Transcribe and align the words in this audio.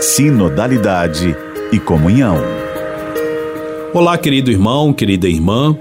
Sinodalidade 0.00 1.36
e 1.70 1.78
comunhão. 1.78 2.38
Olá, 3.92 4.16
querido 4.16 4.50
irmão, 4.50 4.94
querida 4.94 5.28
irmã, 5.28 5.76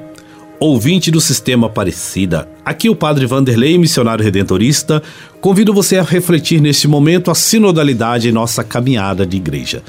ouvinte 0.59 1.09
do 1.09 1.21
Sistema 1.21 1.67
Aparecida. 1.67 2.49
Aqui 2.65 2.89
o 2.89 2.95
Padre 2.95 3.25
Vanderlei, 3.25 3.77
missionário 3.77 4.21
redentorista, 4.21 5.01
convido 5.39 5.73
você 5.73 5.97
a 5.97 6.03
refletir 6.03 6.59
neste 6.59 6.85
momento 6.85 7.31
a 7.31 7.35
sinodalidade 7.35 8.27
em 8.27 8.33
nossa 8.33 8.61
caminhada 8.61 9.25
de 9.25 9.37
igreja. 9.37 9.81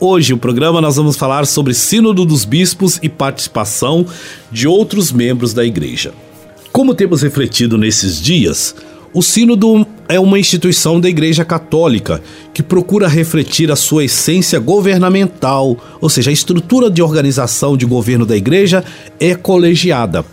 Hoje, 0.00 0.32
o 0.32 0.38
programa, 0.38 0.80
nós 0.80 0.96
vamos 0.96 1.16
falar 1.16 1.44
sobre 1.44 1.74
Sínodo 1.74 2.24
dos 2.24 2.46
Bispos 2.46 2.98
e 3.02 3.08
participação 3.10 4.06
de 4.50 4.66
outros 4.66 5.12
membros 5.12 5.52
da 5.52 5.62
igreja. 5.62 6.14
Como 6.72 6.94
temos 6.94 7.20
refletido 7.20 7.76
nesses 7.76 8.18
dias, 8.18 8.74
o 9.12 9.20
Sínodo 9.22 9.86
é 10.08 10.20
uma 10.20 10.38
instituição 10.38 11.00
da 11.00 11.08
Igreja 11.08 11.44
Católica 11.44 12.22
que 12.52 12.62
procura 12.62 13.08
refletir 13.08 13.70
a 13.70 13.76
sua 13.76 14.04
essência 14.04 14.58
governamental, 14.58 15.76
ou 16.00 16.08
seja, 16.08 16.30
a 16.30 16.32
estrutura 16.32 16.90
de 16.90 17.02
organização 17.02 17.76
de 17.76 17.86
governo 17.86 18.26
da 18.26 18.36
Igreja 18.36 18.84
é 19.18 19.34
colegiada. 19.34 20.24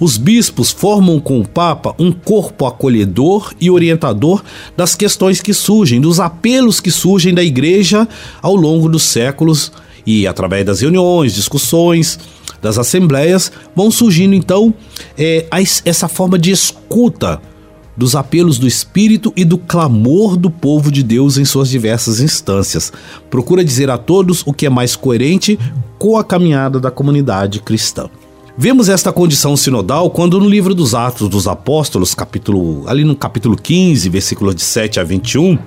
Os 0.00 0.16
bispos 0.16 0.70
formam 0.70 1.20
com 1.20 1.40
o 1.40 1.48
Papa 1.48 1.94
um 1.98 2.10
corpo 2.10 2.66
acolhedor 2.66 3.52
e 3.60 3.70
orientador 3.70 4.42
das 4.76 4.94
questões 4.94 5.40
que 5.40 5.54
surgem, 5.54 6.00
dos 6.00 6.18
apelos 6.18 6.80
que 6.80 6.90
surgem 6.90 7.34
da 7.34 7.42
Igreja 7.42 8.08
ao 8.42 8.56
longo 8.56 8.88
dos 8.88 9.04
séculos 9.04 9.72
e 10.06 10.26
através 10.26 10.64
das 10.64 10.80
reuniões, 10.80 11.34
discussões, 11.34 12.18
das 12.62 12.78
assembleias, 12.78 13.52
vão 13.76 13.90
surgindo 13.90 14.34
então 14.34 14.74
é, 15.16 15.46
essa 15.84 16.08
forma 16.08 16.38
de 16.38 16.50
escuta 16.50 17.40
dos 17.98 18.14
apelos 18.14 18.58
do 18.58 18.66
Espírito 18.66 19.32
e 19.36 19.44
do 19.44 19.58
clamor 19.58 20.36
do 20.36 20.48
povo 20.48 20.90
de 20.90 21.02
Deus 21.02 21.36
em 21.36 21.44
suas 21.44 21.68
diversas 21.68 22.20
instâncias. 22.20 22.92
Procura 23.28 23.64
dizer 23.64 23.90
a 23.90 23.98
todos 23.98 24.42
o 24.46 24.52
que 24.52 24.66
é 24.66 24.70
mais 24.70 24.94
coerente 24.94 25.58
com 25.98 26.16
a 26.16 26.22
caminhada 26.22 26.78
da 26.78 26.92
comunidade 26.92 27.58
cristã. 27.60 28.08
Vemos 28.56 28.88
esta 28.88 29.12
condição 29.12 29.56
sinodal 29.56 30.10
quando 30.10 30.40
no 30.40 30.48
livro 30.48 30.74
dos 30.74 30.94
Atos 30.94 31.28
dos 31.28 31.46
Apóstolos, 31.48 32.14
capítulo, 32.14 32.84
ali 32.88 33.04
no 33.04 33.16
capítulo 33.16 33.56
15, 33.56 34.08
versículos 34.08 34.54
de 34.54 34.62
7 34.62 35.00
a 35.00 35.04
21, 35.04 35.58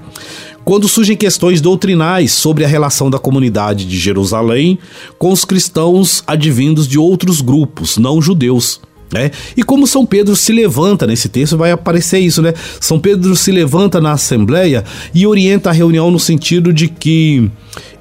quando 0.64 0.88
surgem 0.88 1.18
questões 1.18 1.60
doutrinais 1.60 2.32
sobre 2.32 2.64
a 2.64 2.68
relação 2.68 3.10
da 3.10 3.20
comunidade 3.20 3.86
de 3.86 3.98
Jerusalém 3.98 4.80
com 5.18 5.32
os 5.32 5.44
cristãos 5.44 6.24
advindos 6.26 6.88
de 6.88 6.98
outros 6.98 7.42
grupos 7.42 7.98
não 7.98 8.22
judeus. 8.22 8.80
Né? 9.12 9.32
E 9.58 9.64
como 9.64 9.86
São 9.86 10.06
Pedro 10.06 10.36
se 10.36 10.54
levanta 10.54 11.06
nesse 11.06 11.28
texto, 11.28 11.58
vai 11.58 11.72
aparecer 11.72 12.20
isso, 12.20 12.42
né? 12.42 12.54
São 12.80 12.98
Pedro 12.98 13.36
se 13.36 13.52
levanta 13.52 14.00
na 14.00 14.14
assembleia 14.14 14.86
e 15.14 15.28
orienta 15.28 15.70
a 15.70 15.74
reunião 15.74 16.10
no 16.10 16.20
sentido 16.20 16.72
de 16.72 16.88
que 16.88 17.52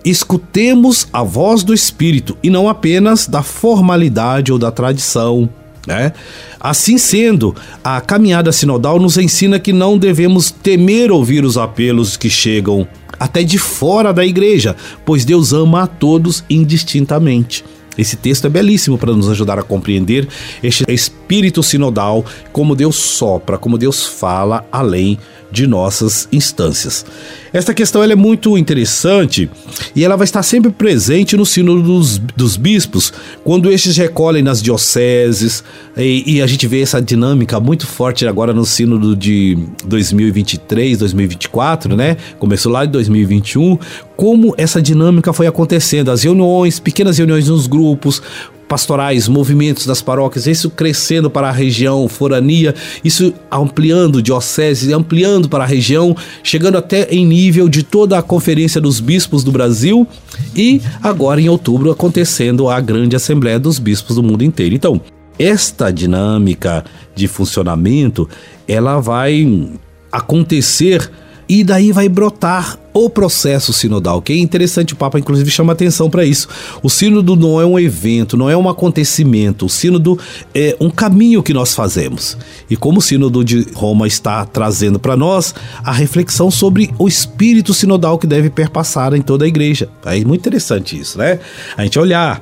escutemos 0.04 1.08
a 1.12 1.22
voz 1.22 1.64
do 1.64 1.74
Espírito 1.74 2.36
e 2.42 2.48
não 2.48 2.68
apenas 2.68 3.26
da 3.26 3.42
formalidade 3.42 4.52
ou 4.52 4.58
da 4.58 4.70
tradição. 4.70 5.48
Né? 5.86 6.12
Assim 6.60 6.98
sendo, 6.98 7.54
a 7.82 8.00
caminhada 8.00 8.52
sinodal 8.52 8.98
nos 9.00 9.16
ensina 9.16 9.58
que 9.58 9.72
não 9.72 9.98
devemos 9.98 10.50
temer 10.50 11.10
ouvir 11.10 11.44
os 11.44 11.56
apelos 11.58 12.16
que 12.16 12.30
chegam 12.30 12.86
até 13.18 13.42
de 13.42 13.58
fora 13.58 14.12
da 14.12 14.24
igreja, 14.24 14.76
pois 15.04 15.24
Deus 15.24 15.52
ama 15.52 15.82
a 15.82 15.86
todos 15.86 16.44
indistintamente. 16.48 17.64
Esse 18.00 18.16
texto 18.16 18.46
é 18.46 18.48
belíssimo 18.48 18.96
para 18.96 19.12
nos 19.12 19.28
ajudar 19.28 19.58
a 19.58 19.62
compreender 19.62 20.26
este 20.62 20.90
espírito 20.90 21.62
sinodal, 21.62 22.24
como 22.50 22.74
Deus 22.74 22.96
sopra, 22.96 23.58
como 23.58 23.76
Deus 23.76 24.06
fala 24.06 24.66
além 24.72 25.18
de 25.52 25.66
nossas 25.66 26.26
instâncias. 26.32 27.04
Esta 27.52 27.74
questão 27.74 28.02
é 28.02 28.14
muito 28.14 28.56
interessante 28.56 29.50
e 29.94 30.04
ela 30.04 30.16
vai 30.16 30.24
estar 30.24 30.42
sempre 30.42 30.70
presente 30.70 31.36
no 31.36 31.44
sínodo 31.44 31.82
dos, 31.82 32.18
dos 32.18 32.56
bispos, 32.56 33.12
quando 33.42 33.70
estes 33.70 33.96
recolhem 33.96 34.42
nas 34.42 34.62
dioceses, 34.62 35.64
e, 35.96 36.36
e, 36.36 36.42
a 36.42 36.46
gente 36.46 36.66
vê 36.66 36.80
essa 36.80 37.02
dinâmica 37.02 37.58
muito 37.58 37.86
forte 37.86 38.26
agora 38.26 38.52
no 38.52 38.64
sínodo 38.64 39.16
de 39.16 39.58
2023, 39.84 40.98
2024, 40.98 41.96
né? 41.96 42.16
Começou 42.38 42.70
lá 42.70 42.84
em 42.84 42.88
2021, 42.88 43.76
como 44.16 44.54
essa 44.56 44.80
dinâmica 44.80 45.32
foi 45.32 45.46
acontecendo, 45.48 46.10
as 46.10 46.22
reuniões, 46.22 46.78
pequenas 46.78 47.18
reuniões 47.18 47.48
nos 47.48 47.66
grupos, 47.66 48.22
pastorais, 48.70 49.26
movimentos 49.26 49.84
das 49.84 50.00
paróquias, 50.00 50.46
isso 50.46 50.70
crescendo 50.70 51.28
para 51.28 51.48
a 51.48 51.52
região 51.52 52.06
forania, 52.08 52.72
isso 53.02 53.34
ampliando 53.50 54.22
diocese, 54.22 54.94
ampliando 54.94 55.48
para 55.48 55.64
a 55.64 55.66
região, 55.66 56.16
chegando 56.44 56.78
até 56.78 57.08
em 57.10 57.26
nível 57.26 57.68
de 57.68 57.82
toda 57.82 58.16
a 58.16 58.22
Conferência 58.22 58.80
dos 58.80 59.00
Bispos 59.00 59.42
do 59.42 59.50
Brasil 59.50 60.06
e 60.54 60.80
agora 61.02 61.40
em 61.40 61.48
outubro 61.48 61.90
acontecendo 61.90 62.68
a 62.68 62.80
grande 62.80 63.16
Assembleia 63.16 63.58
dos 63.58 63.80
Bispos 63.80 64.14
do 64.14 64.22
mundo 64.22 64.44
inteiro. 64.44 64.72
Então, 64.72 65.00
esta 65.36 65.90
dinâmica 65.90 66.84
de 67.12 67.26
funcionamento, 67.26 68.28
ela 68.68 69.00
vai 69.00 69.68
acontecer 70.12 71.10
e 71.48 71.64
daí 71.64 71.90
vai 71.90 72.08
brotar 72.08 72.78
o 72.92 73.08
processo 73.08 73.72
sinodal, 73.72 74.20
que 74.20 74.32
é 74.32 74.36
interessante, 74.36 74.94
o 74.94 74.96
Papa 74.96 75.18
inclusive 75.18 75.50
chama 75.50 75.72
atenção 75.72 76.10
para 76.10 76.24
isso. 76.24 76.48
O 76.82 76.90
sínodo 76.90 77.36
não 77.36 77.60
é 77.60 77.66
um 77.66 77.78
evento, 77.78 78.36
não 78.36 78.50
é 78.50 78.56
um 78.56 78.68
acontecimento, 78.68 79.66
o 79.66 79.68
sínodo 79.68 80.18
é 80.54 80.76
um 80.80 80.90
caminho 80.90 81.42
que 81.42 81.52
nós 81.52 81.74
fazemos. 81.74 82.36
E 82.68 82.76
como 82.76 82.98
o 82.98 83.02
sínodo 83.02 83.44
de 83.44 83.66
Roma 83.74 84.06
está 84.06 84.44
trazendo 84.44 84.98
para 84.98 85.16
nós 85.16 85.54
a 85.84 85.92
reflexão 85.92 86.50
sobre 86.50 86.90
o 86.98 87.06
espírito 87.06 87.72
sinodal 87.72 88.18
que 88.18 88.26
deve 88.26 88.50
perpassar 88.50 89.14
em 89.14 89.22
toda 89.22 89.44
a 89.44 89.48
igreja. 89.48 89.88
É 90.04 90.24
muito 90.24 90.40
interessante 90.40 90.98
isso, 90.98 91.18
né? 91.18 91.38
A 91.76 91.82
gente 91.82 91.98
olhar 91.98 92.40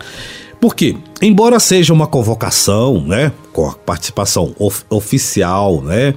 porque, 0.60 0.96
embora 1.22 1.60
seja 1.60 1.92
uma 1.92 2.06
convocação, 2.06 3.00
né, 3.00 3.30
com 3.52 3.72
participação 3.72 4.54
of 4.58 4.82
oficial, 4.90 5.80
né, 5.82 6.14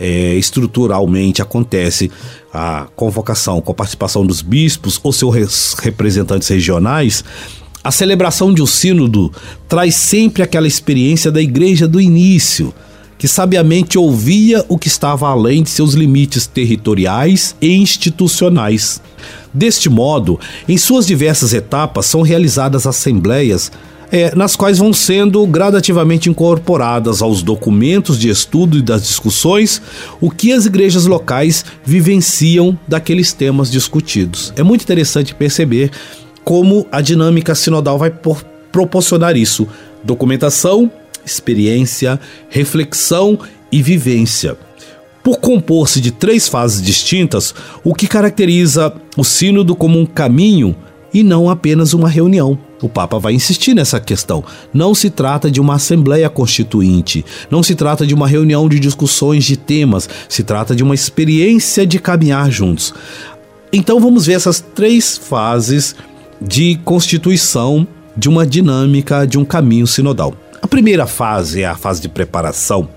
é, 0.00 0.34
estruturalmente 0.34 1.42
acontece 1.42 2.10
a 2.52 2.88
convocação 2.96 3.60
com 3.60 3.70
a 3.70 3.74
participação 3.74 4.24
dos 4.24 4.40
bispos 4.40 4.98
ou 5.02 5.12
seus 5.12 5.74
representantes 5.74 6.48
regionais, 6.48 7.22
a 7.84 7.90
celebração 7.90 8.52
de 8.52 8.62
um 8.62 8.66
sínodo 8.66 9.32
traz 9.68 9.94
sempre 9.94 10.42
aquela 10.42 10.66
experiência 10.66 11.30
da 11.30 11.40
igreja 11.40 11.86
do 11.86 12.00
início, 12.00 12.74
que 13.16 13.28
sabiamente 13.28 13.98
ouvia 13.98 14.64
o 14.68 14.78
que 14.78 14.88
estava 14.88 15.28
além 15.28 15.62
de 15.62 15.70
seus 15.70 15.92
limites 15.92 16.46
territoriais 16.46 17.54
e 17.60 17.74
institucionais. 17.74 19.00
Deste 19.52 19.88
modo, 19.88 20.38
em 20.68 20.78
suas 20.78 21.06
diversas 21.06 21.52
etapas 21.52 22.06
são 22.06 22.22
realizadas 22.22 22.86
assembleias 22.86 23.70
é, 24.12 24.34
nas 24.34 24.56
quais 24.56 24.78
vão 24.78 24.92
sendo 24.92 25.46
gradativamente 25.46 26.28
incorporadas 26.28 27.22
aos 27.22 27.42
documentos 27.42 28.18
de 28.18 28.28
estudo 28.28 28.78
e 28.78 28.82
das 28.82 29.02
discussões 29.02 29.80
o 30.20 30.30
que 30.30 30.52
as 30.52 30.66
igrejas 30.66 31.06
locais 31.06 31.64
vivenciam 31.84 32.78
daqueles 32.88 33.32
temas 33.32 33.70
discutidos. 33.70 34.52
É 34.56 34.62
muito 34.62 34.82
interessante 34.82 35.34
perceber 35.34 35.90
como 36.44 36.86
a 36.90 37.00
dinâmica 37.00 37.54
sinodal 37.54 37.98
vai 37.98 38.10
por, 38.10 38.42
proporcionar 38.72 39.36
isso: 39.36 39.68
documentação, 40.02 40.90
experiência, 41.24 42.18
reflexão 42.48 43.38
e 43.70 43.82
vivência. 43.82 44.56
Por 45.22 45.38
compor-se 45.38 46.00
de 46.00 46.10
três 46.10 46.48
fases 46.48 46.80
distintas, 46.80 47.54
o 47.84 47.94
que 47.94 48.06
caracteriza 48.06 48.92
o 49.18 49.22
Sínodo 49.22 49.76
como 49.76 49.98
um 49.98 50.06
caminho 50.06 50.74
e 51.12 51.22
não 51.22 51.50
apenas 51.50 51.92
uma 51.92 52.08
reunião. 52.08 52.58
O 52.82 52.88
Papa 52.88 53.18
vai 53.18 53.34
insistir 53.34 53.74
nessa 53.74 54.00
questão. 54.00 54.42
Não 54.72 54.94
se 54.94 55.10
trata 55.10 55.50
de 55.50 55.60
uma 55.60 55.74
assembleia 55.74 56.30
constituinte, 56.30 57.24
não 57.50 57.62
se 57.62 57.74
trata 57.74 58.06
de 58.06 58.14
uma 58.14 58.26
reunião 58.26 58.68
de 58.68 58.80
discussões 58.80 59.44
de 59.44 59.56
temas, 59.56 60.08
se 60.28 60.42
trata 60.42 60.74
de 60.74 60.82
uma 60.82 60.94
experiência 60.94 61.86
de 61.86 61.98
caminhar 61.98 62.50
juntos. 62.50 62.94
Então 63.72 64.00
vamos 64.00 64.26
ver 64.26 64.32
essas 64.32 64.60
três 64.60 65.16
fases 65.16 65.94
de 66.40 66.80
constituição 66.84 67.86
de 68.16 68.28
uma 68.28 68.46
dinâmica 68.46 69.26
de 69.26 69.38
um 69.38 69.44
caminho 69.44 69.86
sinodal. 69.86 70.34
A 70.62 70.66
primeira 70.66 71.06
fase 71.06 71.62
é 71.62 71.66
a 71.66 71.76
fase 71.76 72.00
de 72.00 72.08
preparação. 72.08 72.88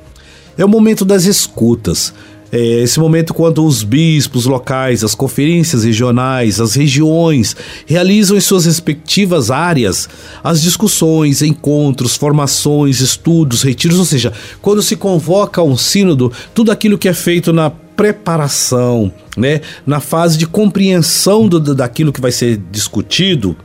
É 0.58 0.64
o 0.64 0.70
momento 0.70 1.04
das 1.04 1.26
escutas, 1.26 2.14
é, 2.54 2.84
esse 2.84 3.00
momento 3.00 3.34
quando 3.34 3.66
os 3.66 3.82
bispos 3.82 4.46
locais, 4.46 5.04
as 5.04 5.16
conferências 5.16 5.84
regionais, 5.84 6.62
as 6.62 6.76
regiões 6.76 7.56
realizam 7.88 8.38
em 8.38 8.40
suas 8.40 8.66
respectivas 8.66 9.50
áreas 9.50 10.08
as 10.44 10.62
discussões, 10.62 11.42
encontros, 11.42 12.16
formações, 12.16 13.00
estudos, 13.00 13.64
retiros, 13.64 13.98
ou 13.98 14.06
seja, 14.06 14.32
quando 14.62 14.84
se 14.84 14.96
convoca 14.96 15.64
um 15.64 15.76
sínodo, 15.76 16.32
tudo 16.54 16.72
aquilo 16.72 16.96
que 16.96 17.10
é 17.10 17.14
feito 17.14 17.52
na 17.52 17.72
preparação, 17.72 19.12
né, 19.36 19.62
na 19.84 20.00
fase 20.00 20.38
de 20.38 20.46
compreensão 20.46 21.48
do, 21.48 21.74
daquilo 21.74 22.14
que 22.14 22.22
vai 22.22 22.32
ser 22.32 22.62
discutido, 22.72 23.58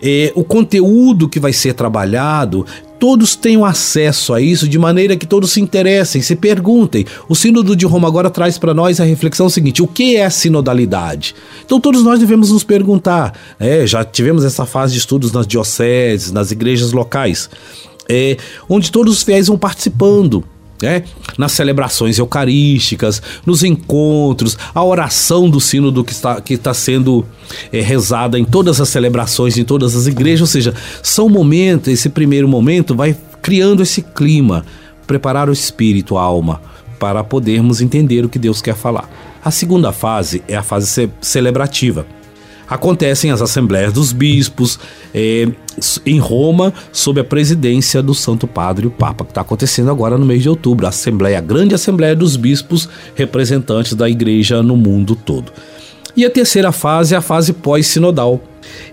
é, 0.00 0.32
o 0.36 0.44
conteúdo 0.44 1.28
que 1.28 1.40
vai 1.40 1.52
ser 1.52 1.74
trabalhado, 1.74 2.64
todos 3.00 3.34
tenham 3.34 3.64
acesso 3.64 4.34
a 4.34 4.40
isso, 4.40 4.68
de 4.68 4.78
maneira 4.78 5.16
que 5.16 5.26
todos 5.26 5.50
se 5.50 5.60
interessem, 5.60 6.20
se 6.20 6.36
perguntem. 6.36 7.06
O 7.28 7.34
Sínodo 7.34 7.74
de 7.74 7.86
Roma 7.86 8.06
agora 8.06 8.28
traz 8.28 8.58
para 8.58 8.74
nós 8.74 9.00
a 9.00 9.04
reflexão 9.04 9.48
seguinte: 9.48 9.82
o 9.82 9.88
que 9.88 10.16
é 10.16 10.26
a 10.26 10.30
sinodalidade? 10.30 11.34
Então 11.64 11.80
todos 11.80 12.04
nós 12.04 12.20
devemos 12.20 12.50
nos 12.50 12.62
perguntar. 12.62 13.32
É, 13.58 13.86
já 13.86 14.04
tivemos 14.04 14.44
essa 14.44 14.66
fase 14.66 14.92
de 14.92 14.98
estudos 14.98 15.32
nas 15.32 15.46
dioceses, 15.46 16.30
nas 16.30 16.50
igrejas 16.50 16.92
locais, 16.92 17.48
é, 18.08 18.36
onde 18.68 18.92
todos 18.92 19.14
os 19.14 19.22
fiéis 19.22 19.48
vão 19.48 19.56
participando 19.56 20.44
né? 20.82 21.04
nas 21.36 21.52
celebrações 21.52 22.18
eucarísticas, 22.18 23.22
nos 23.44 23.62
encontros, 23.62 24.56
a 24.74 24.84
oração 24.84 25.48
do 25.48 25.60
sínodo 25.60 26.04
que 26.04 26.12
está, 26.12 26.40
que 26.40 26.54
está 26.54 26.74
sendo 26.74 27.24
é, 27.72 27.80
rezada 27.80 28.38
em 28.38 28.44
todas 28.44 28.80
as 28.80 28.88
celebrações, 28.88 29.56
em 29.56 29.64
todas 29.64 29.94
as 29.96 30.06
igrejas, 30.06 30.42
ou 30.42 30.46
seja, 30.46 30.74
são 31.02 31.28
momentos, 31.28 31.88
esse 31.92 32.08
primeiro 32.08 32.48
momento 32.48 32.94
vai 32.94 33.16
criando 33.42 33.82
esse 33.82 34.02
clima, 34.02 34.64
preparar 35.06 35.48
o 35.48 35.52
espírito, 35.52 36.16
a 36.16 36.22
alma, 36.22 36.60
para 36.98 37.24
podermos 37.24 37.80
entender 37.80 38.24
o 38.24 38.28
que 38.28 38.38
Deus 38.38 38.60
quer 38.60 38.74
falar. 38.74 39.08
A 39.42 39.50
segunda 39.50 39.90
fase 39.90 40.42
é 40.46 40.56
a 40.56 40.62
fase 40.62 41.10
celebrativa 41.20 42.06
acontecem 42.70 43.32
as 43.32 43.42
assembleias 43.42 43.92
dos 43.92 44.12
bispos 44.12 44.78
é, 45.12 45.48
em 46.06 46.20
Roma, 46.20 46.72
sob 46.92 47.20
a 47.20 47.24
presidência 47.24 48.00
do 48.00 48.14
Santo 48.14 48.46
Padre, 48.46 48.86
o 48.86 48.90
Papa, 48.90 49.24
que 49.24 49.32
está 49.32 49.40
acontecendo 49.40 49.90
agora 49.90 50.16
no 50.16 50.24
mês 50.24 50.42
de 50.42 50.48
outubro, 50.48 50.86
a 50.86 50.90
Assembleia, 50.90 51.38
a 51.38 51.42
grande 51.42 51.74
Assembleia 51.74 52.14
dos 52.14 52.36
Bispos, 52.36 52.88
representantes 53.16 53.94
da 53.94 54.08
Igreja 54.08 54.62
no 54.62 54.76
mundo 54.76 55.16
todo. 55.16 55.52
E 56.16 56.24
a 56.24 56.30
terceira 56.30 56.72
fase 56.72 57.14
é 57.14 57.18
a 57.18 57.20
fase 57.20 57.52
pós-sinodal. 57.52 58.40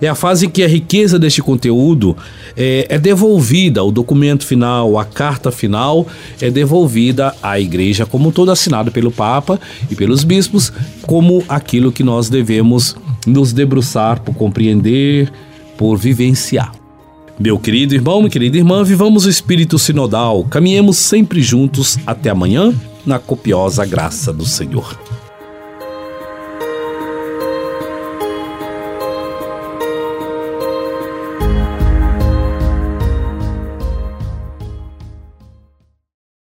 É 0.01 0.07
a 0.07 0.15
fase 0.15 0.45
em 0.45 0.49
que 0.49 0.63
a 0.63 0.67
riqueza 0.67 1.19
deste 1.19 1.41
conteúdo 1.41 2.15
é, 2.55 2.87
é, 2.89 2.97
devolvida, 2.97 3.83
o 3.83 3.91
documento 3.91 4.45
final, 4.45 4.97
a 4.97 5.05
carta 5.05 5.51
final 5.51 6.07
é 6.41 6.49
devolvida 6.49 7.35
à 7.43 7.59
igreja 7.59 8.05
como 8.05 8.31
todo 8.31 8.49
assinado 8.49 8.91
pelo 8.91 9.11
Papa 9.11 9.59
e 9.91 9.95
pelos 9.95 10.23
bispos, 10.23 10.71
como 11.01 11.43
aquilo 11.49 11.91
que 11.91 12.03
nós 12.03 12.29
devemos 12.29 12.95
nos 13.27 13.53
debruçar 13.53 14.21
por 14.21 14.33
compreender, 14.33 15.31
por 15.77 15.97
vivenciar. 15.97 16.71
Meu 17.39 17.59
querido 17.59 17.93
irmão, 17.93 18.19
minha 18.19 18.31
querida 18.31 18.57
irmã, 18.57 18.83
vivamos 18.83 19.25
o 19.25 19.29
espírito 19.29 19.77
sinodal, 19.77 20.43
caminhemos 20.45 20.97
sempre 20.97 21.41
juntos 21.41 21.99
até 22.07 22.31
amanhã, 22.31 22.73
na 23.05 23.19
copiosa 23.19 23.85
graça 23.85 24.33
do 24.33 24.45
Senhor. 24.45 24.97